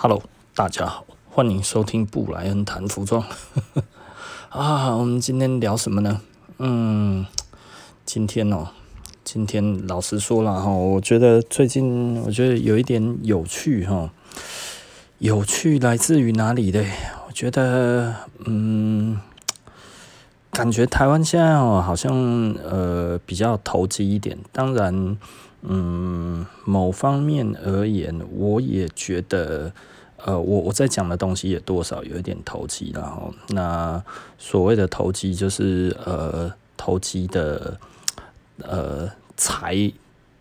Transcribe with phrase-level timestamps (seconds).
[0.00, 0.22] Hello，
[0.54, 3.20] 大家好，欢迎收听布莱恩谈服装。
[4.48, 6.20] 啊，我们今天聊什么呢？
[6.58, 7.26] 嗯，
[8.04, 8.68] 今天哦，
[9.24, 14.12] 今天老实说了哈，我觉得最近我觉得有一点有趣哈，
[15.18, 16.84] 有趣来自于哪里的？
[17.26, 18.14] 我觉得
[18.46, 19.20] 嗯，
[20.52, 22.14] 感觉台湾现在哦，好像
[22.62, 25.18] 呃比较投机一点，当然。
[25.62, 29.72] 嗯，某方面而言，我也觉得，
[30.24, 34.00] 呃，我我在讲的东西也多少有一点投机，然后那
[34.38, 37.76] 所谓的投机就是呃投机的
[38.62, 39.90] 呃财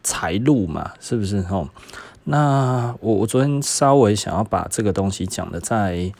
[0.03, 1.37] 财路嘛，是不是？
[1.49, 1.67] 哦，
[2.25, 6.13] 那我我昨天稍微想要把这个东西讲的再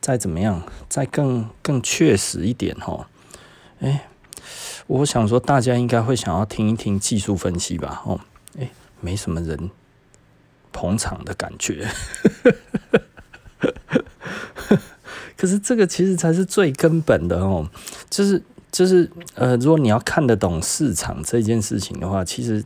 [0.00, 3.06] 再怎么样，再更更确实一点，哈，
[3.80, 4.08] 哎，
[4.86, 8.18] 我想说大家应该会想要听一听技术分析吧，哦。
[9.00, 9.70] 没什么人
[10.72, 11.88] 捧场的感觉，
[15.36, 17.68] 可是这个其实才是最根本的哦，
[18.08, 22.64] 就是就是呃，如果你要看得懂市场这件事情的话，其实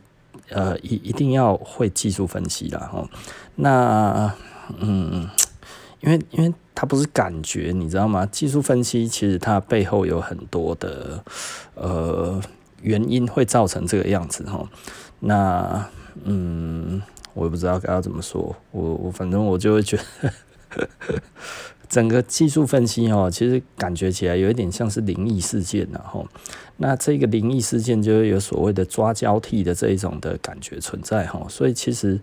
[0.49, 3.09] 呃一一定要会技术分析啦哦。
[3.55, 4.31] 那
[4.79, 5.29] 嗯，
[6.01, 8.25] 因为因为它不是感觉，你知道吗？
[8.25, 11.23] 技术分析其实它背后有很多的
[11.73, 12.41] 呃
[12.81, 14.67] 原因会造成这个样子哈。
[15.21, 15.89] 那
[16.23, 17.01] 嗯，
[17.33, 21.19] 我也不知道该要怎么说，我我反正我就会觉得，
[21.89, 26.27] 整个技术分析哦，其实感觉起来有一点像是灵异事件然后，
[26.77, 32.19] 那这个灵异事件就会有所谓的抓交替的这一种的感觉存在哈，所以其实。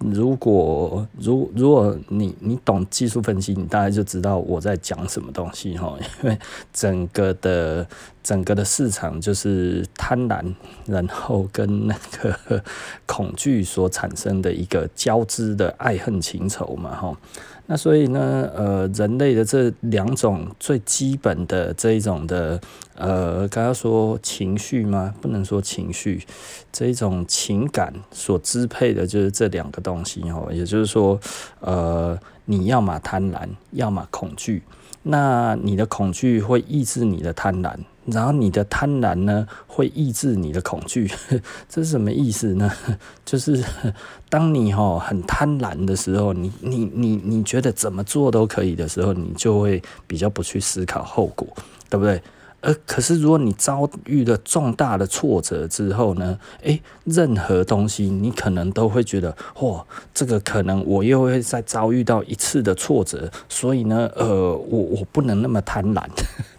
[0.00, 5.94] 如果如如果你你懂技术分析，你大概就知道我在讲什么东西哈。
[6.22, 6.38] 因为
[6.72, 7.86] 整个的
[8.22, 10.54] 整个的市场就是贪婪，
[10.86, 12.64] 然后跟那个
[13.04, 17.16] 恐惧所产生的一个交织的爱恨情仇嘛哈。
[17.72, 22.60] 那所以呢，呃，人类的这两种最基本的这一种的，
[22.96, 25.14] 呃，刚刚说情绪吗？
[25.20, 26.20] 不能说情绪，
[26.72, 30.48] 这一种情感所支配的就是这两个东西哦。
[30.50, 31.20] 也就是说，
[31.60, 34.64] 呃，你要么贪婪，要么恐惧。
[35.04, 37.76] 那你的恐惧会抑制你的贪婪。
[38.06, 41.10] 然后你的贪婪呢，会抑制你的恐惧，
[41.68, 42.70] 这是什么意思呢？
[43.24, 43.62] 就是
[44.28, 51.46] 当你很贪婪的时候，你你你你觉得怎么做都可以的时候，你就会比较不去思考后果，
[51.88, 52.20] 对不对？
[52.62, 59.82] 呃，可是如果你遭遇了重大的挫折之后呢，诶，任何东西你可能都会觉得，嚯，
[60.12, 66.04] 这个可能我又会再遭遇到一次的挫折，所以呢，呃，我我不能那么贪婪，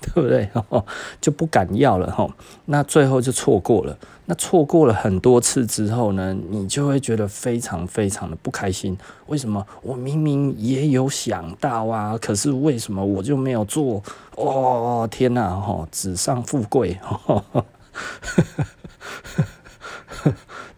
[0.14, 0.50] 对不对？
[0.70, 0.84] 吼
[1.22, 2.28] 就不敢要了哈，
[2.66, 3.96] 那最后就错过了。
[4.26, 8.98] 那错过了很多次之后呢，你就会觉得非常非常的不开心。
[9.28, 9.66] 为什么？
[9.84, 14.02] 我明明也有想到啊，可是为什么我就没有做？
[14.36, 15.50] 哦，天哪！
[15.50, 16.98] 哈，纸上富贵，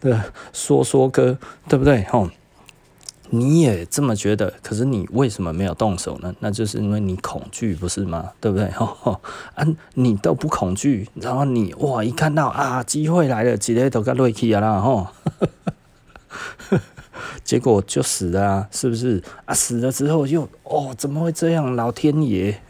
[0.00, 0.18] 对，
[0.52, 2.04] 说说歌，对不对？
[2.04, 2.28] 吼。
[3.38, 6.34] 你也这么觉得，可是你为什么没有动手呢？
[6.40, 8.30] 那就是因为你恐惧，不是吗？
[8.40, 8.66] 对不对？
[8.78, 9.20] 哦，
[9.54, 15.08] 啊，你都不恐惧，然后你哇，一看到啊，机会来了，直接都给落去啊啦，吼，
[17.44, 19.22] 结果就死了啊，是不是？
[19.44, 21.74] 啊，死了之后又哦，怎么会这样？
[21.74, 22.60] 老天爷！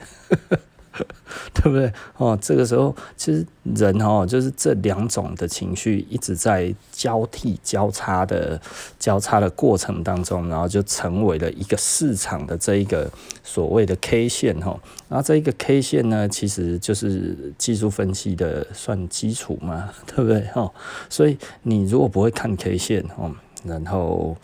[1.53, 1.93] 对不对？
[2.17, 8.61] 哦，这个时候其实人哦，就是这两种的情绪一直在交替交叉的
[8.99, 13.11] 交叉的过程当中，然后就成为了一个市场的这一个
[13.43, 14.79] 所谓的 K 线哈。
[15.09, 20.49] 然后这一个 K 线呢，其实就是技术分析的算基础嘛，对不对？
[20.55, 20.73] 哦，
[21.09, 23.33] 所以你如果不会看 K 线哦，
[23.65, 24.37] 然后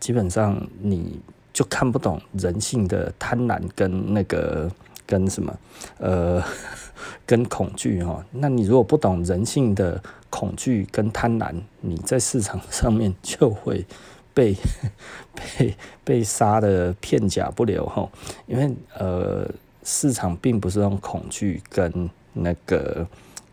[0.00, 1.20] 基本上你
[1.52, 4.68] 就看不懂人性的贪婪跟那个。
[5.12, 5.54] 跟什么？
[5.98, 6.42] 呃，
[7.26, 8.24] 跟恐惧哈。
[8.30, 13.84] 那你如果不懂人性的恐惧跟贪婪，你在市场上面就会
[14.32, 14.54] 被
[15.36, 18.08] 被被杀的片甲不留哈。
[18.46, 19.46] 因为呃，
[19.84, 23.06] 市场并不是用恐惧跟那个。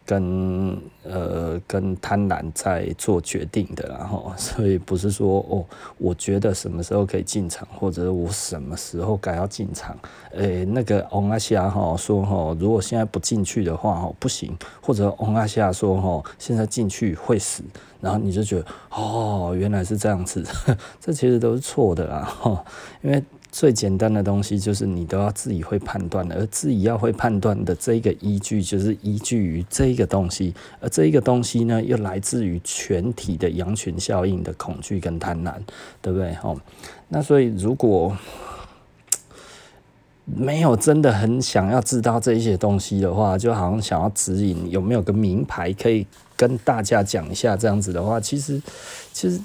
[0.09, 5.63] 跟呃跟贪婪在做决定的，然 后所以不是说哦，
[6.00, 9.95] 我觉得什么时候可以进场，或者我什么时候该要进场，
[10.31, 17.61] 诶、那个翁阿夏哈说哈，如果现在不进去的话哈不行，或者翁阿夏说哈，现在进去会死，
[18.01, 20.44] 然后你就觉得哦，原来是这样子，
[21.00, 22.65] 这其实都是错的啦哈，
[23.03, 23.23] 因为。
[23.51, 35.56] 最简单的东西就是你都要自己会判断，而自己要会判断的这个依据就是依据于这个东西，而这一个东西呢，又来自于全体的羊群效应的恐惧跟贪婪，
[36.01, 36.36] 对不对？
[36.44, 36.56] 哦，
[37.07, 38.16] 那所以如果
[40.25, 46.06] 没有真的很想要知道这些东西的话，就好像想要指引有没有个名牌可以
[46.38, 48.62] 跟大家讲一下，这样子的话，其实
[49.12, 49.42] 其实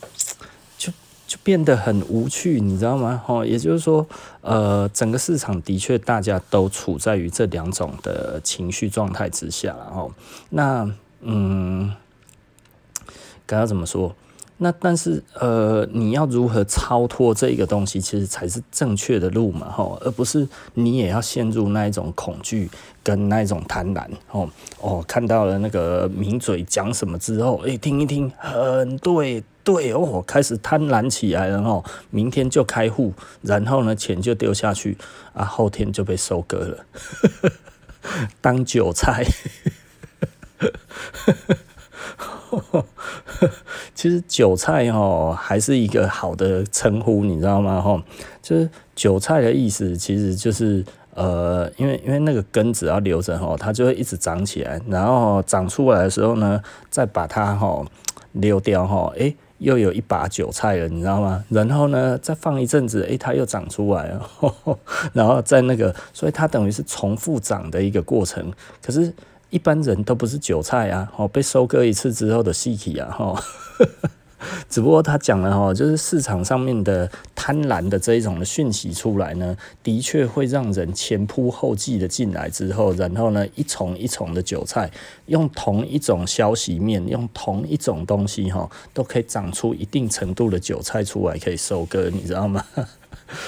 [1.27, 3.23] 就变得很无趣，你知道吗？
[3.27, 4.07] 哦，也就是说，
[4.43, 10.13] 呃，整个市场的确大家都处在于这两种的情绪状态之下，然后
[10.51, 10.91] 那
[11.23, 11.93] 嗯，
[13.47, 14.15] 该要怎么说？
[14.65, 22.71] 那但是呃，你要如何超脱这个东西，其实才是正确的路嘛，吼，而不是你也要陷入那一种恐惧
[23.03, 24.49] 跟那一种贪婪，吼。
[24.81, 33.13] 哦，看到了那个名嘴讲什么之后，诶、听一听，很对对哦，开始贪婪起来了，吼，明天就开户，
[33.43, 34.97] 然后呢，钱就丢下去，
[35.35, 36.87] 啊，后天就被收割了，
[38.41, 39.27] 当韭菜。
[43.95, 47.81] 其实韭菜哦，还是一个好的称呼，你知道吗？
[47.81, 48.03] 哈，
[48.43, 50.85] 就是韭菜的意思，其实就是
[51.15, 57.85] 呃，因为因为那个根子要留着哈，它就会一直长起来，然后长出来的时候呢，再把它哈
[58.33, 61.45] 溜掉哈，诶，又有一把韭菜了，你知道吗？
[61.49, 64.31] 然后呢，再放一阵子，诶，它又长出来了，
[65.13, 68.53] 然后在那个，所以它等于是重复长的一个过程，
[68.83, 69.13] 可是。
[69.55, 73.41] 一般人都不是韭菜啊，哦，被收割一次之后的尸体啊，哈，
[74.69, 84.91] 只不过他讲了哈，就是市场上面的贪婪的这一种的讯息出来呢，的确会让人前仆后继的进来之后，然后呢，一丛一丛的韭菜，
[85.27, 92.65] 用同一种消息面，用同一种东西哈，都可以长出一定程度的韭菜出来可以收割，你知道吗？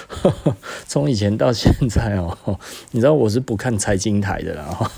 [0.86, 2.56] 从以前到现在哦，
[2.92, 4.90] 你知道我是不看财经台的啦。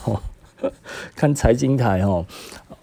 [1.14, 2.24] 看财经台哦，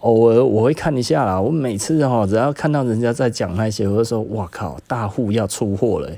[0.00, 1.40] 偶尔我会看一下啦。
[1.40, 6.10] 我每次哦，只要看到人家在讲那些，我就说：哇靠，大户要出货了！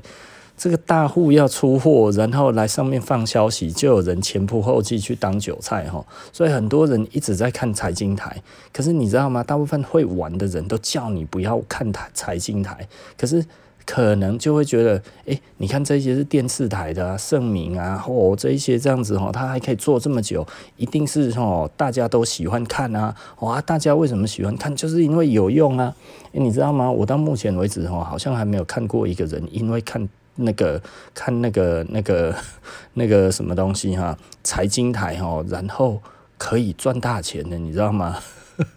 [0.57, 6.05] 这个大户要出货，然后来上面放消息，就有人前仆后继去当韭菜哈。
[6.33, 8.41] 所以很多人一直在看财经台，
[8.73, 9.43] 可是你知道吗？
[9.43, 13.45] 大部分会玩的人都叫你不要看台财经台，可是。
[13.85, 20.45] 可能就会觉得，哎、你看这些是电视台的啊，盛名啊，哦，这一些这样子哦，他还可以做这么久，
[20.77, 24.75] 一定是哦，大家都喜欢看啊，哇，大家为什么喜欢看？
[24.75, 25.95] 就是因为有用啊，
[26.27, 26.91] 哎、你知道吗？
[26.91, 30.81] 我到目前为止哦，好像还没有看过一个人因为看那个
[31.15, 32.35] 看那个那个
[32.93, 35.99] 那个什么东西哈，财经台哦，然后
[36.37, 38.17] 可以赚大钱的，你知道吗？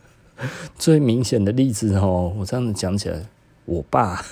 [0.79, 3.27] 最明显的例子哦，我这样子讲起来。
[3.73, 4.23] 我爸，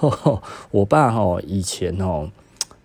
[0.72, 2.28] 我爸哈以前哦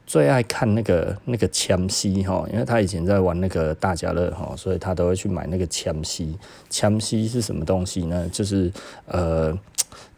[0.06, 6.38] 最爱看那个那个枪戏哈，因为他以前在玩那个大家乐哈，所以他都会去买那个枪戏。
[6.70, 8.30] 枪戏是什么东西呢？
[8.32, 8.72] 就是
[9.08, 9.58] 呃，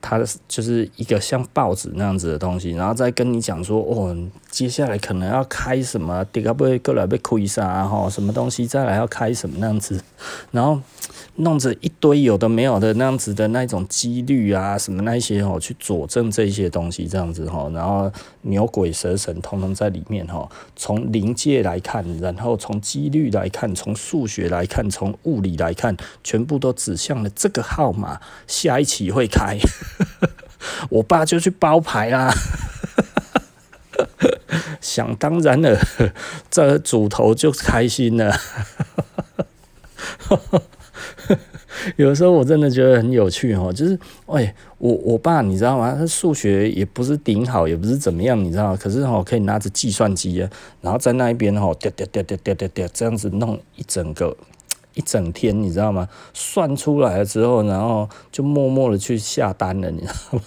[0.01, 4.17] 它就是一个像报纸那样子的东西，然后再跟你讲说哦，
[4.49, 10.01] 接下来可能要开什么，第二波过来被亏杀哈，什么东西再来要开什么那样子，
[10.51, 10.81] 然后。
[11.37, 18.11] 弄着一堆有的没有的那样子的那种几率啊，什么那些哦，去佐证这些东西这样子哈，然后
[18.41, 20.47] 牛鬼蛇神通通在里面哈。
[20.75, 29.57] 从灵界来看，然后从几率来看，从数学来看，从物理来看，全部都指向了这个号码下一期会开。
[30.89, 32.33] 我爸就去包牌啦，
[34.81, 35.79] 想当然了，
[36.49, 38.35] 这主头就开心了。
[41.95, 45.95] 有时候我真的觉得很有趣哦，就是，哎，我我爸你知道吗？
[45.97, 48.75] 他数学也不是顶好，也不是怎么样，你知道？
[48.77, 50.49] 可是哦，可以拿着计算机啊，
[50.81, 54.35] 然后在那一边哦，掉掉掉掉掉掉掉，这样子弄一整个
[55.01, 56.07] 一整天，你知道吗？
[56.31, 60.43] 算出来了之后，然后就默默的去下单了，你知道吗？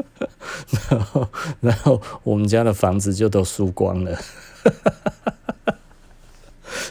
[0.88, 1.28] 然后
[1.60, 4.18] 然后我们家的房子就都输光了。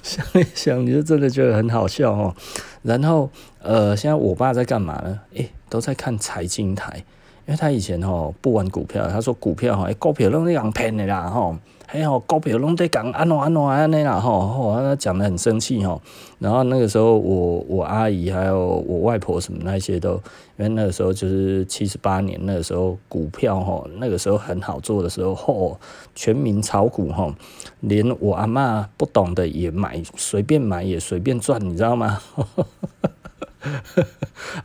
[0.03, 2.35] 想一想，你就真的觉得很好笑哦。
[2.83, 5.19] 然后，呃，现在我爸在干嘛呢？
[5.33, 7.03] 诶，都在看财经台，
[7.49, 11.55] 因为他以前吼不玩股票，他说股票哈，股票拢在讲骗的啦吼。
[11.87, 15.99] 还有股票拢在讲安怎安怎安尼啦吼，吼，他讲得很生气吼。
[16.37, 20.13] 然后那个时候我我阿姨还有我外婆什么那些都，
[20.57, 25.79] 因为那个时候就是七十八年那个时候股票吼，那个时候很好做的时候吼，
[26.13, 27.33] 全民炒股吼，
[27.79, 32.21] 连我阿妈不懂的也买，随便买也随便赚，你知道吗？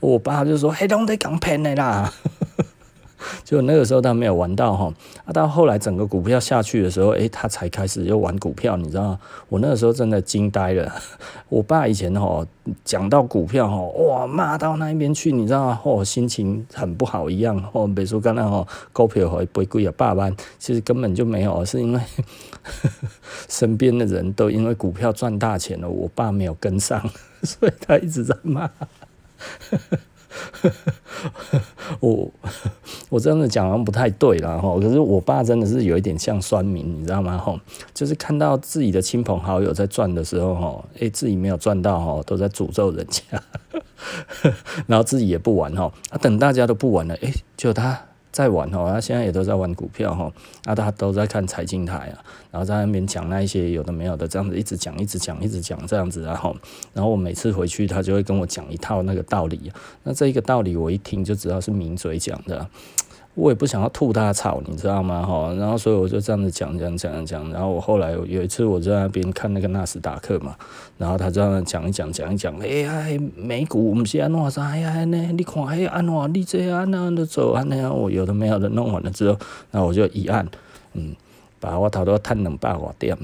[0.00, 2.12] 我爸就说：“嘿，拢在讲骗的啦。”
[3.44, 4.92] 就那个时候他没有玩到哈，
[5.24, 9.20] 啊，到后来整个股票下去的时候，诶、他才开始又玩股票，你知道吗？
[9.48, 10.92] 我那个时候真的惊呆了。
[11.48, 12.44] 我爸以前哈
[12.84, 15.80] 讲到股票哈，哇，骂到那边去，你知道吗？
[15.84, 17.62] 哦，心情很不好一样。
[17.72, 19.92] 哦，比如说刚才哈股票会不会贵啊？
[19.96, 22.00] 百万，其实根本就没有，是因为
[23.48, 27.00] 身边的人都因为股票赚大钱了，我爸没有跟上，
[27.42, 28.70] 所以他一直在骂。
[32.00, 32.30] 我
[33.10, 37.36] 我真的讲好像不太对了哈，可是我爸真的是有一点像酸民，你知道吗？
[37.38, 37.58] 哈，
[37.92, 43.22] 就是看到自己的亲朋好友在赚的时候，哈，诶，自己没有赚到，哈，都在诅咒人家，
[44.86, 48.00] 然后自己也不玩，哈，啊，等大家都不玩了，诶，就他。
[48.34, 50.32] 在玩哦，他现在也都在玩股票哈，
[50.64, 52.18] 啊，他都在看财经台啊，
[52.50, 56.56] 然后在那边讲那一些有的没有的，这样子一直讲，一直讲，一直讲这样子，然后，
[56.92, 59.72] 然后我每次回去，他就会跟我讲一套那个道理，
[60.02, 62.68] 那这一个道理我一听就知道是名嘴讲的。
[63.34, 65.20] 我也不想要吐他草，你知道吗？
[65.26, 70.54] 哈，然后所以我就这样子讲讲讲讲，然后我后来有一次我在那边看那个纳斯达克嘛，
[70.98, 73.04] 然后他这样讲一讲讲一讲，哎呀，
[73.36, 79.36] 美股不是安怎啥，呀，呢，你看哎安怎，你这安怎的做安怎，我有的没有的弄完了之后，
[79.72, 80.46] 然后我就一按，
[80.92, 81.16] 嗯，
[81.58, 83.18] 把我头都赚两百多点，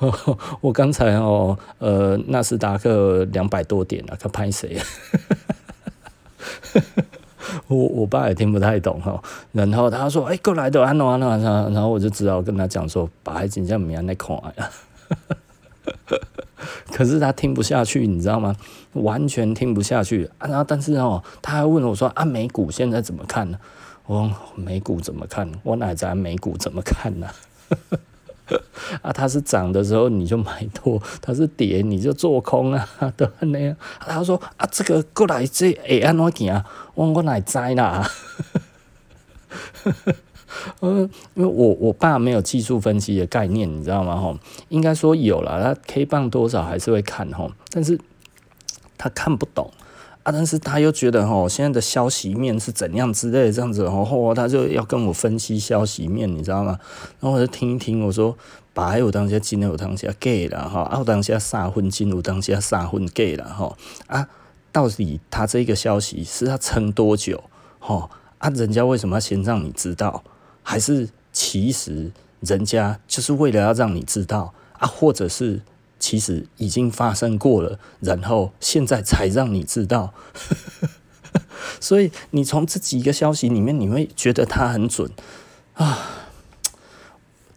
[0.60, 4.76] 我刚才哦，呃，纳斯达克两百多点了，可拍谁？
[7.68, 9.22] 我我爸也听不太懂哈，
[9.52, 11.30] 然后他说：“哎、过来的安诺安诺。”
[11.72, 14.70] 然后我就只好跟他讲说：“把孩子叫明安来看呀。
[16.92, 18.54] ”可是他听不下去，你知道吗？
[18.94, 20.28] 完全听不下去！
[20.40, 23.58] 然后但是哦，他还问我说：“啊，美股现在怎么看呢？”
[24.06, 25.50] 我说：“美股怎么看？
[25.62, 27.28] 我哪知道美股怎么看呢？”，
[29.02, 33.76] 啊它是涨的时候你就买多， 它是跌你就做空啊， 都那样。
[34.00, 36.64] 他说啊，这个过来这会安怎行？
[36.94, 38.10] 我我哪知啦？
[40.80, 44.16] 嗯，因为我我爸没有技术分析的概念，你知道吗？
[44.16, 44.38] 吼，
[44.68, 47.98] 应该说有了，他 K 棒多少还是会看吼，但是
[48.96, 49.70] 他看不懂。
[50.28, 56.78] 啊、但是他又觉得吼，现在的消息面是怎样之类的这样子，然后他就要跟我分析消息面，你知道吗？
[57.18, 58.36] 然后我就听一听，我说，
[58.74, 63.74] 白有当下金有当下假了哈，啊有当下三分金有当下三分假了哈，
[64.06, 64.28] 啊，
[64.70, 67.42] 到底他这个消息是要撑多久？
[67.78, 70.22] 哈，啊，人家为什么要先让你知道？
[70.62, 75.62] 还是其实人家就是为了要让你知道啊，或者是？
[76.08, 80.14] 其实已经发生过了，然后现在才让你知道，
[81.80, 85.10] 所以你从这几个消息里面，你会觉得它很准
[85.74, 86.14] 啊。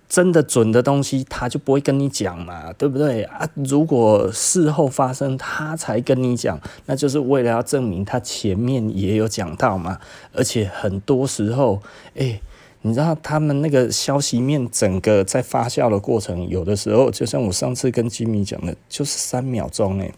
[0.10, 3.48] 真的准的东西，他就不会跟你讲嘛，对不对啊？
[3.53, 10.00] 如果事后发生，他才跟你讲，那就是为了要证明他前面也有讲到嘛。
[10.34, 11.81] 而且很多时候，
[12.15, 12.41] 欸
[12.83, 20.13] 你知道他们那个消息面整个在发酵的过程，有的时候就像我上次跟吉米讲的，就是三秒钟诶，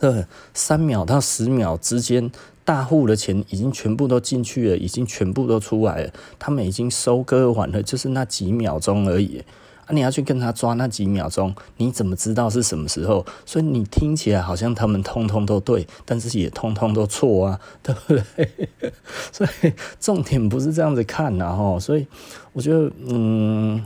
[0.00, 2.30] 呃，三秒到十秒之间，
[2.64, 9.42] 大户的钱已经全部都进去了，已经全部都出来了，他们已经收割完了，就是那几秒钟而已。
[9.86, 9.88] 啊！
[9.90, 13.24] 你要去跟他抓那几秒钟，你怎么知道是什么时候？
[13.44, 18.92] 所以你听起来好像他们通通都对，但是也通通都错啊，对不对？
[19.32, 21.78] 所以重点不是这样子看呐，哈。
[21.78, 22.06] 所以
[22.52, 23.84] 我觉得，嗯，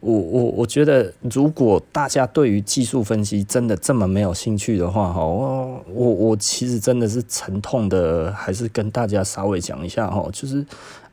[0.00, 10.64] 我我我觉得，如果大家对于技术分析真的这么没有兴趣的话，哈，我我我其实真的是沉痛的，还是跟大家稍微讲一下哈，就是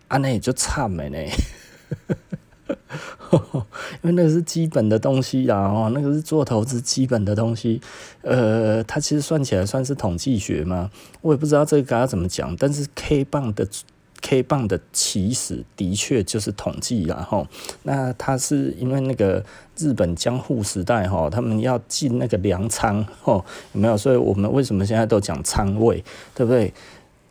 [0.07, 1.17] 啊，那也就差没呢。
[4.01, 7.81] 因为那个是基本的东西啦，哦，那个是做投资基本的东西，
[8.21, 10.89] 呃，它其实算起来算是统计学嘛，
[11.21, 13.67] 我也不知道这个该怎么讲，但是 K 棒的
[14.21, 17.45] K 棒的起始的确就是统计啦，哈，
[17.83, 19.43] 那它是因为那个
[19.77, 23.97] 日本江户时代哈，他们要进那个粮仓，哦，有没有？
[23.97, 26.01] 所以我们为什么现在都讲仓位，
[26.33, 26.73] 对不对？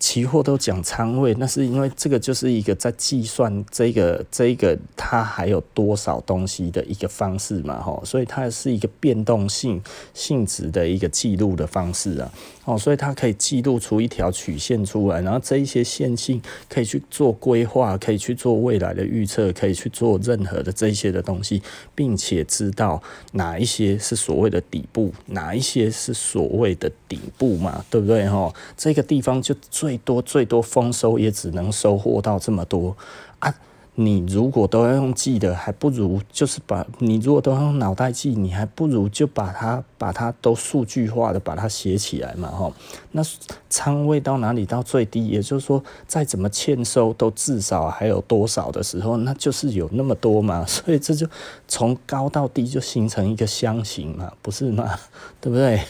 [0.02, 9.80] 期货都讲仓位，那是因为这个就是一个在计算这个这个它还有多少东西的一个方式嘛，吼，所以它是一个变动性
[10.12, 12.28] 性质的一个记录的方式啊，
[12.64, 21.60] 哦，所以它可以记录出一条曲线出来，然后这一些线性可以去做规划，可以去做未来的预测，可以去做任何的这些的东西，
[21.94, 23.02] 并且知道
[23.32, 28.26] 哪一些是所谓的底部，哪一些是所谓的顶部嘛，对不对？
[28.26, 29.56] 吼，这个地方就。
[29.70, 32.96] 最多最多丰收也只能收获到这么多
[33.38, 33.52] 啊！
[33.94, 42.72] 你如果都要用记的，还不如就是把你如果都要用脑袋记，你还不如就把它把它都数据化的把它写起来嘛，吼。
[43.10, 43.22] 那
[43.68, 45.26] 仓位到哪里到最低？
[45.26, 50.64] 也就是说，再怎么欠收都至少还有多少的时候，那就是有那么多嘛。
[50.66, 51.26] 所以这就
[51.68, 54.98] 从高到低就形成一个箱型嘛，不是吗？
[55.38, 55.82] 对不对？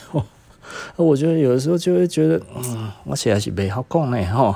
[0.96, 4.54] 我觉得有的时候就会觉得，嗯，我写的是没好讲呢，吼。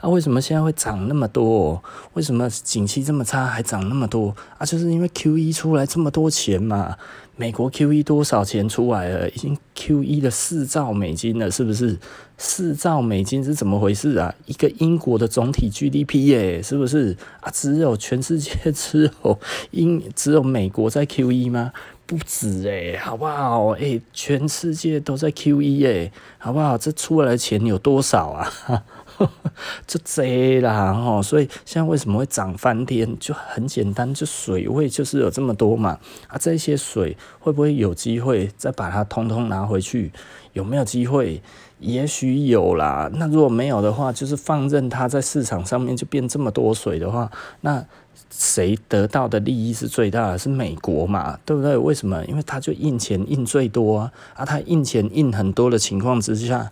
[0.00, 1.82] 啊，为什么现在会涨那么多？
[2.14, 4.34] 为什么景气这么差还涨那么多？
[4.58, 6.96] 啊，就是因为 QE 出来这么多钱嘛。
[7.34, 9.28] 美国 QE 多少钱出来了？
[9.30, 11.98] 已经 QE 的四兆美金了，是不是？
[12.36, 14.34] 四兆美金是怎么回事啊？
[14.44, 17.16] 一个英国的总体 GDP 耶，是不是？
[17.40, 19.38] 啊，只有全世界 只有
[19.70, 21.72] 英只有美国在 QE 吗？
[22.04, 23.68] 不止诶，好不好？
[23.70, 26.76] 诶，全世界都在 QE 诶，好不好？
[26.76, 28.52] 这出来的钱有多少啊？
[29.86, 33.18] 就这啦，吼，所以现在为什么会涨翻天？
[33.18, 35.98] 就很简单，就水位就是有这么多嘛。
[36.28, 40.12] 啊，这些水会不会有机会再把它通通拿回去？
[40.52, 41.42] 有没有机会？
[41.78, 43.10] 也许有啦。
[43.14, 47.28] 那如果没有的话，就是放任它在市场上面就变这么多水的话，
[47.62, 47.84] 那
[48.30, 50.38] 谁得到的利益是最大的？
[50.38, 51.36] 是美国嘛？
[51.44, 51.76] 对不对？
[51.76, 52.24] 为什么？
[52.26, 56.70] 因为它就印钱印最多啊，啊，它印钱印很多的情况之下。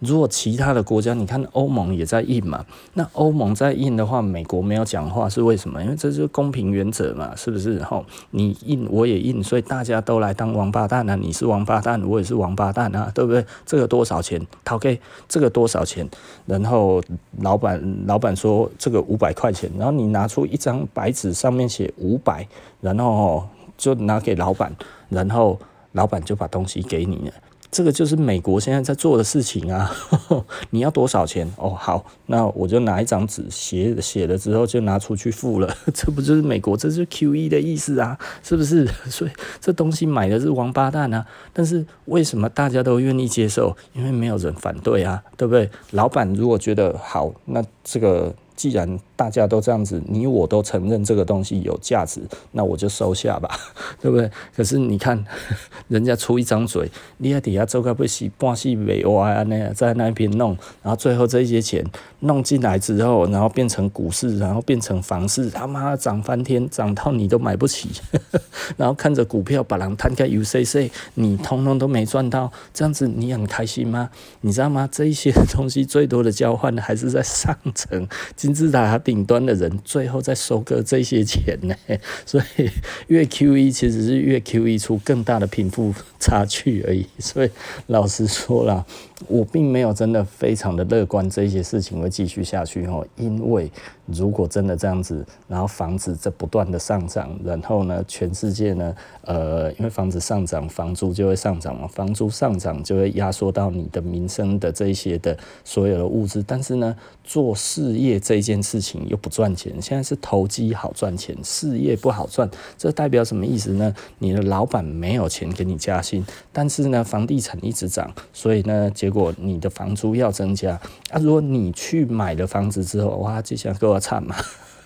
[0.00, 2.64] 如果其他的国家，你看欧盟也在印嘛，
[2.94, 5.82] 那欧盟在印的话，美国没有讲话是为什么？
[5.82, 7.82] 因为这是公平原则嘛，是不是？
[7.82, 11.14] 吼，你印我也印，所以大家都来当王八蛋啊！
[11.16, 13.44] 你是王八蛋，我也是王八蛋啊，对不对？
[13.66, 14.40] 这个多少钱？
[14.64, 16.08] 掏给这个多少钱？
[16.46, 17.02] 然后
[17.40, 22.48] 老板老板说这个五百块钱，然后你拿出一张白纸，上面写五百，
[22.80, 24.74] 然后就拿给老板，
[25.10, 25.58] 然后
[25.92, 27.34] 老板就把东西给你了。
[27.70, 29.90] 这个就是美国现在在做的事情啊！
[30.70, 31.48] 你要多少钱？
[31.56, 35.76] 哦，好，那我就拿一张纸写写了之后就拿出去付了。
[35.94, 36.76] 这不就是美国？
[36.76, 38.84] 这是 QE 的意思啊，是不是？
[39.08, 41.24] 所以这东西买的是王八蛋啊！
[41.52, 43.76] 但是为什么大家都愿意接受？
[43.92, 45.70] 因为没有人反对啊，对不对？
[45.92, 48.34] 老板如果觉得好，那这个。
[48.56, 52.22] 既然大家都这样子，你我都承认这个东西有价值，
[52.52, 53.50] 那我就收下吧，
[54.00, 54.30] 对不对？
[54.56, 55.22] 可是你看，
[55.88, 61.84] 人家出一张嘴，你在底下做个不洗半洗没完啊，那在那边弄，然后最后这些钱
[62.20, 67.90] 弄进来之后，然后变成股市，然后变成房市，他妈涨翻天，涨到你都买不起，
[68.78, 74.08] 然后看着股票把人摊开 UCC，你通通都没赚到，这样子你很开心吗？
[74.40, 74.88] 你知道吗？
[74.90, 78.08] 这一些东西最多的交换还是在上层。
[78.34, 81.74] 金字塔顶顶端的人，最后再收割这些钱呢？
[82.24, 82.70] 所以
[83.08, 87.04] 越 QE 其实是越 QE 出更大的贫富差距而已。
[87.18, 87.50] 所以
[87.88, 88.86] 老实说啦，
[89.26, 93.04] 我并没有真的非常的乐观，这些事情会继续下去哦。
[93.16, 93.68] 因为
[94.12, 106.42] 如果真的这样子，然后房子在不断的上涨，然后呢，全世界呢，呃，因为房子上涨，房租就会上涨嘛，房租上涨就会压缩到你的民生的这些的所有的物质。
[106.46, 112.50] 但是呢，做事业这件事情又不赚钱，现在是投机好赚钱，事业不好赚。
[112.76, 113.94] 这代表什么意思呢？
[114.18, 120.80] 你的老板没有钱给你加薪，但是呢，房地产一直涨，所以呢，结果你的房租要增加。
[121.10, 124.34] 啊，如果你去买了房子之后，哇，就想给惨嘛，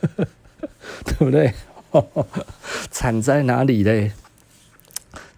[1.06, 1.54] 对不对？
[2.90, 4.12] 惨在哪里嘞？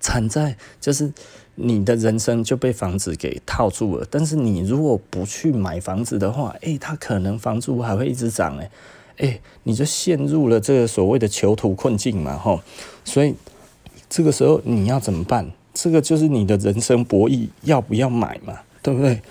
[0.00, 1.12] 惨在就是。
[1.58, 8.70] 你的人生就被房子给套住了，但是你如果不去买房子的话，诶，它可能房租还会一直涨，诶，
[9.16, 12.60] 诶，你就陷入了这个所谓的囚徒困境嘛，吼，
[13.06, 13.34] 所以
[14.10, 15.50] 这个时候你要怎么办？
[15.72, 19.22] 这个就是你的人生博弈，要不要买嘛，对不对？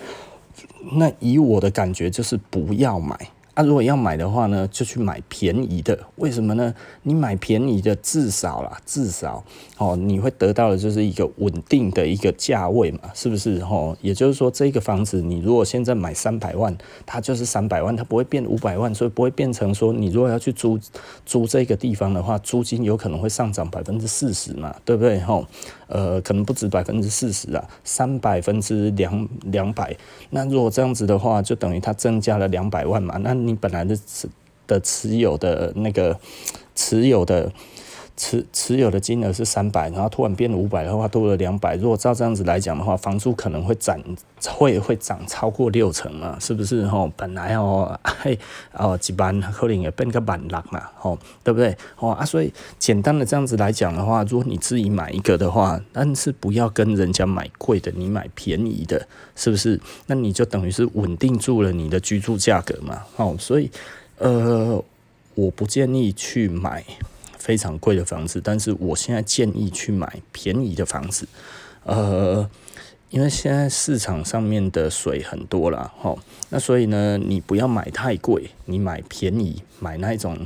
[0.94, 3.16] 那以我的感觉就是不要买。
[3.56, 5.98] 啊，如果要买的话呢，就去买便宜的。
[6.16, 6.74] 为什么呢？
[7.04, 9.42] 你买便宜的，至少啦，至少
[9.78, 13.58] 哦，你会得到的就是一个稳定的一个价位嘛，是不是？
[13.62, 20.78] 哦，也就是说，这个房子你如果现在买三百万，它就是三百万，它不会变五百万，所以不会变成说你如果要去租
[21.24, 25.18] 租这个地方的话，租金有可能会上涨百分之四十嘛，对不对？
[25.22, 25.42] 哦，
[25.86, 29.96] 呃，可能不止百分之四十啊，三百分之两两百。
[30.30, 33.36] 那如果这样子的话，就等于它增加了两百万嘛，那。
[33.36, 34.28] 你本来的持
[34.66, 36.18] 的持有的那个
[36.74, 37.52] 持有的
[38.16, 41.76] 持持有的金额是三百，然后突然变五百的话，多了两百。
[41.76, 44.00] 如果照这样子来讲的话，房租可能会涨，
[44.56, 46.38] 会会涨超过六成嘛？
[46.40, 46.86] 是不是？
[46.86, 48.38] 吼，本来哦，嘿，
[48.72, 50.82] 哦，几万可能也变个万六嘛？
[50.96, 51.76] 吼，对不对？
[51.98, 59.78] 哦啊，所以简单的这样子来讲的话，如果你自己买一个的话，但是不要跟人家买贵的，你买便宜的，是不是？
[60.06, 63.02] 那你就等于是稳定住了你的居住价格嘛？
[63.16, 63.70] 哦，所以，
[64.18, 64.82] 呃。
[65.38, 66.82] 我不建议去买
[67.46, 71.28] 非常贵的房子，但是我现在建议去买便宜的房子，
[71.84, 72.50] 呃，
[73.10, 76.18] 因为现在市场上面的水很多了，吼，
[76.50, 80.36] 那所以呢，你不要买太贵，你买便宜，买那种。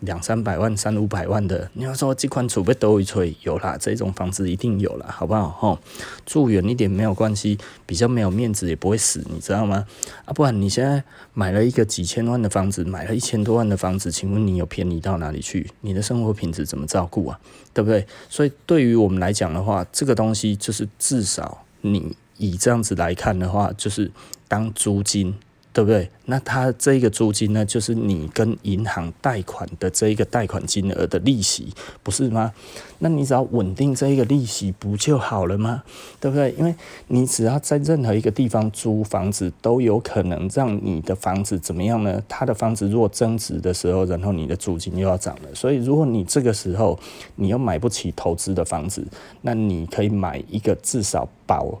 [0.00, 5.48] 两三百万、三五百万的，你要说这款储备都一吹有啦，这种房子一定有啦，好不好？
[5.50, 5.78] 吼，
[6.24, 9.86] 住远一点没有关系，比较没有面子也不会死，你知道吗？
[10.24, 11.02] 啊，不然你现在
[11.34, 15.68] 买了一个几千万的房子，买了一千多万的房子，请问你有便宜到哪里去？
[15.80, 17.40] 你的生活品质怎么照顾啊？
[17.74, 18.06] 对不对？
[18.28, 24.10] 所以对于我们来讲的话，这个东西就是至少你以这样子来看的话，就是
[24.46, 25.34] 当租金。
[25.78, 26.10] 对不对？
[26.24, 32.52] 那他这个租金呢，就是你跟银行贷款的这一个贷款金额的利息，不是吗？
[32.98, 35.84] 那你只要稳定这一个利息不就好了吗？
[36.18, 36.52] 对不对？
[36.58, 36.74] 因为
[37.06, 42.20] 你只要在任何一个地方租房子，都有可能让你的房子怎么样呢？
[42.28, 45.54] 他的房子如果增值的时候，然后你的租金又要涨了。
[45.54, 46.98] 所以如果你这个时候
[47.36, 49.06] 你又买不起投资的房子，
[49.42, 51.80] 那你可以买一个至少保。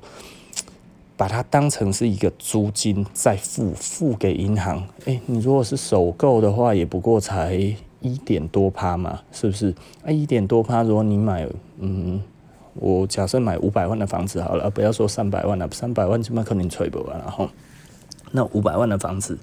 [1.18, 7.54] 把它当成是一个租金再付付给银行，诶，你如果是首购的话，也不过才
[8.00, 9.74] 一点多趴嘛，是不是？
[10.04, 11.44] 啊，一点多趴，如果你买，
[11.80, 12.22] 嗯，
[12.74, 17.18] 我假设买五百万的房子好了，不要说三百万了，三百万怎么可能吹不完？
[17.18, 17.50] 然后，
[18.30, 19.36] 那五百万的房子，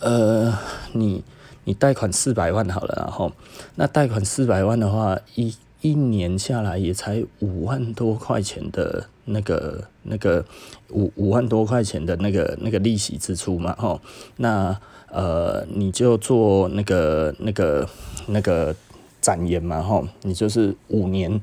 [0.00, 0.54] 呃，
[0.92, 1.24] 你
[1.64, 3.32] 你贷款四百万好了，然后，
[3.74, 9.06] 那贷款四百万的话，一一年下来也才五万多块钱的。
[9.32, 10.44] 那个那个
[10.88, 14.00] 五五万多块钱的那个那个利息支出嘛，吼，
[14.38, 14.76] 那
[15.08, 17.88] 呃你就做那个那个
[18.26, 18.74] 那个
[19.20, 21.40] 展延嘛，吼，你就是五年，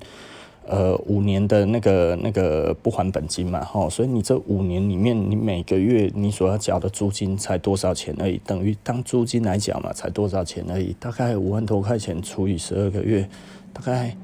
[0.65, 13.29] 呃五年的那个那个不还本金嘛，吼，所以你这五年里面，你每个月你所要缴的租金才多少钱而已，等于当租金来讲嘛，才多少钱而已，大概五万多块钱除以十二个月，
[13.71, 14.17] 大概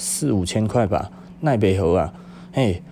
[0.00, 1.10] 四五千块吧，
[1.40, 2.14] 奈北河啊，
[2.52, 2.82] 嘿。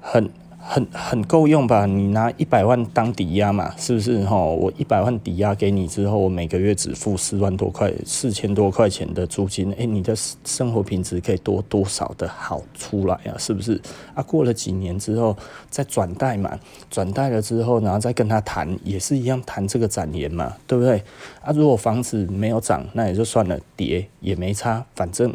[0.00, 1.84] 很很很够用吧？
[1.84, 4.24] 你拿一百万当抵押嘛，是不是？
[4.24, 9.70] 吼，我一百万抵押给你之后，我每个月只付四万多块，四千多块钱的租金。
[9.72, 13.36] 诶、你的生活品质可以多多少的好出来啊？
[13.38, 13.78] 是不是？
[14.14, 15.36] 啊，过了几年之后
[15.68, 21.02] 再转贷嘛，转贷了之后，然后再跟他谈，也是一样谈这个展延嘛，对不对？
[21.42, 25.34] 啊，如果房子没有涨，那也就算了，跌也没差，反正。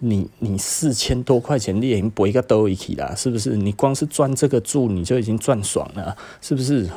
[0.00, 3.56] 你你四千多块钱，你已经不一个兜一起啦，是不是？
[3.56, 6.88] 你光是赚这个住，你就已经赚爽了，是不是？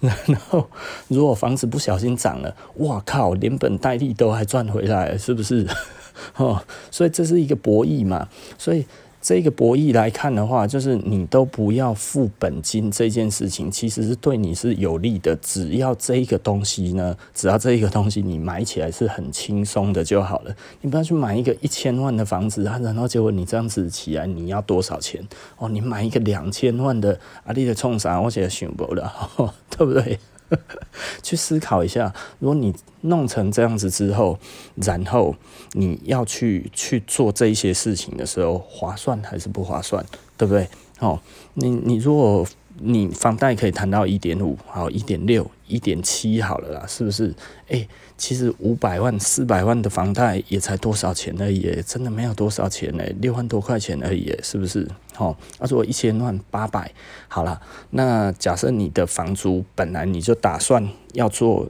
[0.00, 0.14] 然
[0.48, 0.68] 后，
[1.08, 5.66] 如果房子不小心涨了，哇靠，连本带利都还赚回来，是不是？
[6.36, 8.86] 哦，所以这是一个博弈嘛，所以。
[9.28, 15.36] 这个博弈来看的话，就是你都不要付本金这件事情，其实是对你是有利的。
[15.36, 20.56] 只要这一个东西呢，只要这一个东西你买起来是很轻松的就好了。
[20.80, 25.22] 你不要去买一个一千万的房子啊，然后结果你这样子起来你要多少钱？
[25.58, 28.18] 哦，你买一个两千万的，啊，你的冲啥？
[28.18, 29.12] 我现在想不了，
[29.68, 30.18] 对不对？
[31.22, 34.38] 去思考一下，如果你弄成这样子之后，
[34.76, 35.34] 然后
[35.72, 40.04] 你要去去做这一些事情的时候，划算还是不划算？
[40.36, 40.68] 对不对？
[41.00, 41.20] 哦，
[41.54, 42.46] 你你如果
[42.80, 47.34] 你房贷可以谈到一点五，好，一点六，一点七好了啦，是不是？
[47.68, 47.86] 哎，
[48.16, 54.88] 其实五百万、四百万的房贷也才多少钱而已，真的没有多少钱呢，六万多块钱而已，是不是？
[55.14, 56.92] 好，那如果一千万八百，
[57.26, 57.60] 好了，
[57.90, 61.68] 那假设你的房租本来你就打算要做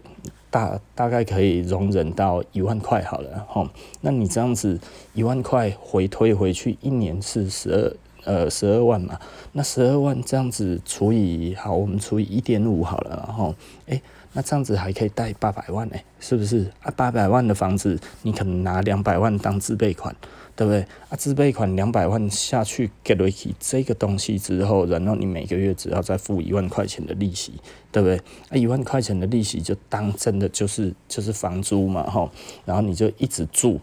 [0.51, 3.71] 大，大概可以容忍到一万块好了，哈，
[4.03, 4.79] 那你这样子
[5.15, 7.97] 一万块回推回去，一年是十二。
[8.29, 9.19] 呃，十二万嘛，
[9.53, 13.55] 那十二万这样子除以好，我们除以一点五好了，然后，
[13.87, 14.03] 诶，
[14.35, 16.71] 那这样子还可以贷八百万呢，是不是？
[16.83, 20.15] 啊，八百万的房子，你可能拿两百万当自备款，
[20.55, 20.83] 对不对？
[21.09, 27.55] 啊，自备款两百万下去给了起这个东西之后，然后你每个月只要再付一万块钱的利息，
[27.91, 28.19] 对不对？
[28.51, 32.31] 啊，一万块钱的利息就当真的就是就是房租嘛，吼，
[32.67, 33.81] 然后你就一直住，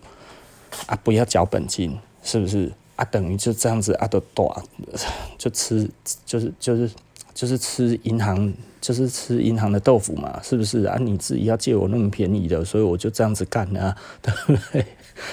[0.86, 2.71] 啊，不要缴本金，是不是？
[2.95, 4.63] 啊，等于就这样子啊，都多，
[5.38, 5.89] 就吃，
[6.25, 6.91] 就是就是
[7.34, 10.97] 就是吃银行，就是吃银行的豆腐嘛，是不是啊？
[10.99, 14.81] 你自己要借我那么便宜的，所以我就这样子干啊， 对不对？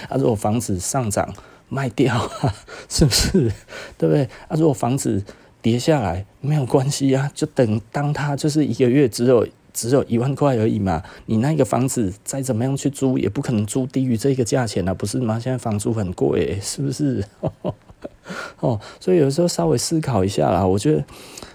[0.09, 1.33] 啊，如果房子上涨
[1.69, 2.55] 卖掉啊，
[2.89, 3.53] 是不是？
[3.97, 4.25] 对不对？
[4.49, 5.23] 啊，如果房子
[5.61, 9.47] 跌下来没有关系啊，就等当它就是一个月只有。
[9.73, 15.39] 只有一万块而已嘛，你那个房子再怎么样去租，也不可能租低于这个价钱啊，不是吗？
[15.39, 17.25] 现在房租很贵，是不是？
[18.61, 21.05] 哦，所以有时候稍微思考一下啦，我觉得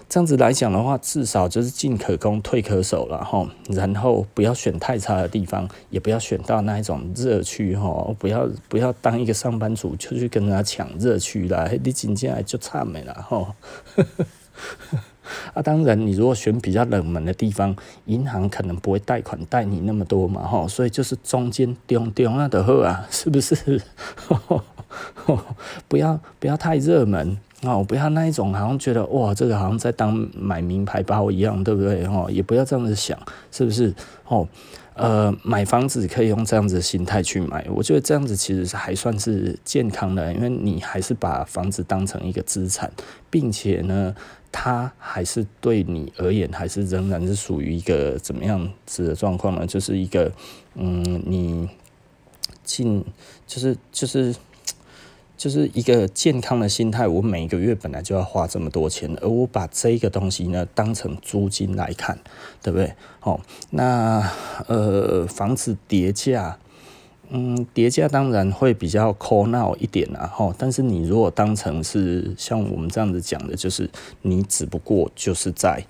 [0.08, 3.48] 这样子来讲的话，至少就是进可攻，退可守了哈。
[3.70, 8.14] 然后不要选太差的地方，也不要选到那一种热区哈。
[8.18, 13.54] 不要不要当一个上班族就去跟人家抢热区啦，你进进来就差没了哈。
[15.54, 17.74] 啊，当然，你如果选比较冷门的地方，
[18.06, 20.66] 银行可能不会贷款贷你那么多嘛吼。
[20.68, 23.80] 所以就是中间中中啊的好啊， 是不是？
[25.88, 27.38] 不要不要太热门。
[27.62, 32.04] 哦，不要那一种，好像觉得哇，这个好像在当买名牌包一样，对不对？
[32.06, 33.18] 哦，也不要这样子想，
[33.50, 33.92] 是不是？
[34.28, 34.46] 哦，
[34.94, 42.88] 呃，买房子可以用这样子的心态去买，我觉得这样子其实是还算是健康的，因为你还是把房子当成一个资产，
[43.28, 44.14] 并且呢，
[44.50, 49.66] 它还是对你而言，还是仍然是属于一个怎么样子的状况呢？
[49.66, 50.32] 就是一个，
[50.74, 51.68] 嗯，你
[52.64, 53.04] 进
[53.46, 54.34] 就是就是。
[55.38, 62.18] 就是一个健康的心态，我每个月本来就要花这么多钱，而我把这个东西呢当成租金来看，
[62.60, 62.92] 对不对？
[63.20, 63.38] 哦，
[63.70, 64.28] 那
[64.66, 66.58] 呃房子跌价，
[67.30, 70.54] 嗯，叠加当然会比较哭闹一点啦，吼。
[70.56, 73.90] 但是你如果当成是像我们这样子讲的，就是
[74.22, 75.84] 你只不过就是在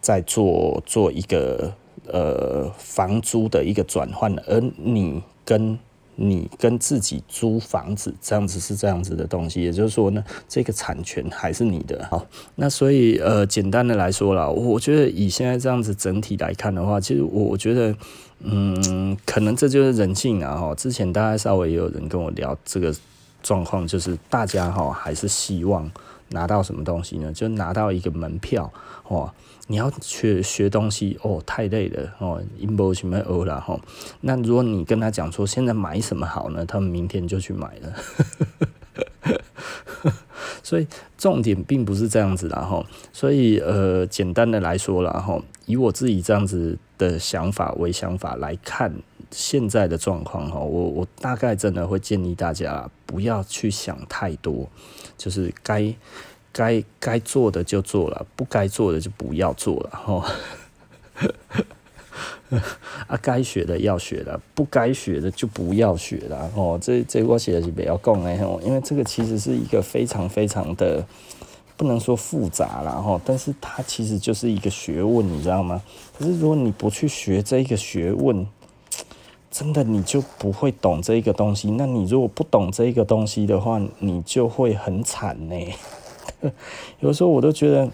[0.00, 1.72] 在做做一个
[2.06, 5.78] 呃房租的一个转换，而你跟
[6.16, 12.06] 你跟自己租房子这样子是这样子的东西，也就是说呢，这个产权还是你的。
[12.10, 12.24] 好，
[12.54, 17.96] 那所以呃，简单的来说啦，我觉得以现在这样子整体来看的话，其实我我觉得，
[18.40, 20.56] 嗯，可能这就是人性啊。
[20.56, 22.94] 哈，之前大家稍微也有人跟我聊这个
[23.42, 25.90] 状况，就是大家哈还是希望
[26.28, 27.32] 拿到什么东西呢？
[27.32, 28.72] 就拿到一个门票，
[29.08, 29.30] 哦。
[29.66, 33.80] 你要学学东西哦，太累了哦，因不什么欧了哈。
[34.20, 36.66] 那如果你跟他讲说现在买什么好呢？
[36.66, 37.94] 他们明天就去买了。
[40.62, 42.84] 所以重点并不是这样子啦哈。
[43.12, 48.94] 所以呃，简单的来说啦哈，以我自己这样子的想法为想法来看
[49.30, 54.68] 现在的状况哈，我我大概真的会建议大家不要去想太多，
[55.16, 55.94] 就是该。
[56.54, 60.24] 该该做的就做了，不该做的就不要做了，吼。
[63.08, 66.78] 啊，该学的要学了，不该学的就不要学了，哦。
[66.80, 71.04] 这这我写的是不要讲的，吼，因为这个其实是一个非常非常的
[71.76, 75.82] 不能说复杂了，吼，但是它其实就是一个学问，你知道吗？
[76.16, 78.46] 可是如果你不去学这一个学问，
[79.50, 81.72] 真的你就不会懂这一个东西。
[81.72, 85.56] 那你如果不懂这一个东西的话，你就会很惨呢。
[87.00, 87.90] 有时候我都觉得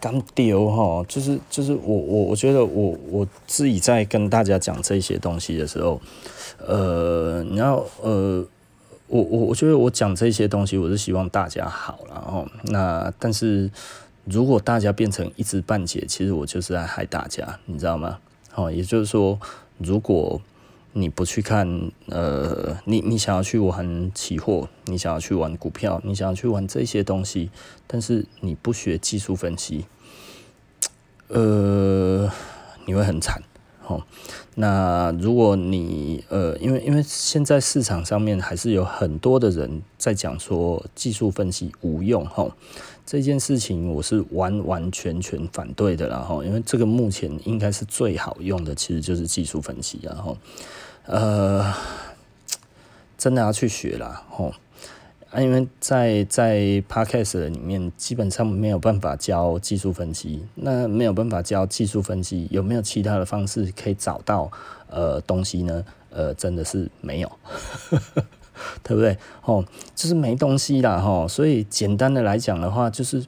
[0.00, 6.00] 刚丢哈，就是就是我我我觉得我我自己在跟大家讲这些东西的时候，
[6.58, 8.44] 呃，你要呃，
[9.06, 13.70] 我我我觉得我讲这些东西，我是希望大家好，然后那但是
[14.24, 18.18] 如果大家变成一知半解，其实我就是在害大家，你知道吗？
[18.54, 19.38] 哦，也就是说，
[19.78, 20.40] 如果
[20.96, 27.50] 你不去看，呃，你你想要去玩期货，你想要去玩股票，你想要去玩这些东西，
[27.88, 29.86] 但是你不学技术分析，
[31.26, 32.30] 呃，
[32.86, 33.42] 你会很惨，
[33.88, 34.04] 哦。
[34.54, 42.48] 那如果你呃，因为因为现在市场上面还是有很多的人在讲说技术分析无用，哈，
[43.04, 50.38] 这件事情我是完完全全反对的，然后因为这个目前应该是最好用的，其实就是技术分析，然后。
[51.06, 51.74] 呃，
[53.18, 54.54] 真的要去学啦，吼！
[55.30, 64.50] 啊，因为在在 Podcast 里面基本上没有办法教技术分析，那没有办法教技术分析，有没有其他的方式可以找到
[64.88, 65.84] 呃东西呢？
[66.10, 67.30] 呃，真的是没有，
[68.82, 69.18] 对不对？
[69.42, 69.64] 吼，
[69.94, 71.28] 就是没东西啦，吼！
[71.28, 73.26] 所以简单的来讲的话，就是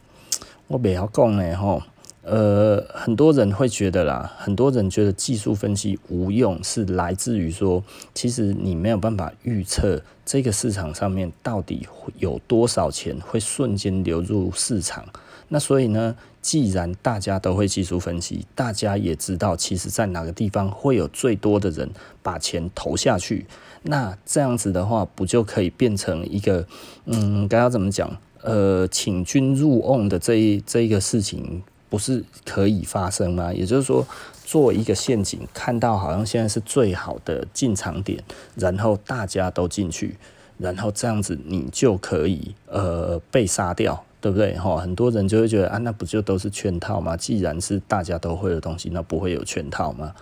[0.68, 1.82] 我不要讲呢，吼。
[2.28, 7.84] 呃，很多人会觉得啦，很多人觉得技术分析无用，是来自于说，
[8.14, 11.86] 其实你没有办法预测这个市场上面到底
[12.18, 15.04] 有多少钱会瞬间流入市场。
[15.46, 21.88] 那所以呢，既然大家都会技术分析，大家也知道，其实在哪个地方会有最多的人
[22.24, 23.46] 把钱投下去，
[23.82, 26.66] 那这样子的话，不就可以变成一个，
[27.04, 28.18] 嗯，该要怎么讲？
[28.42, 31.62] 呃，请君入瓮的这一这一个事情。
[31.96, 33.50] 不是可以发生吗？
[33.52, 34.06] 也就是说，
[34.44, 38.22] 做一个陷阱，看到好像现在是最好的进场点，
[38.54, 40.16] 然后大家都进去，
[40.58, 44.58] 然后这样子你就可以呃被杀掉，对不对？
[44.58, 47.16] 哈，很多人就会觉得啊，那不就都是圈套吗？
[47.16, 50.14] 既然是大家都会的东西，那不会有圈套吗？